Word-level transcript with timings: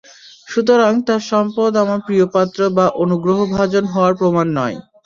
সুতরাং 0.47 0.93
তার 1.07 1.21
সম্পদ 1.31 1.71
আমার 1.83 1.99
প্রিয়পাত্র 2.07 2.59
বা 2.77 2.85
অনুগ্রহভাজন 3.03 3.85
হওয়ার 3.93 4.13
প্রমাণ 4.19 4.47
নয়। 4.57 4.77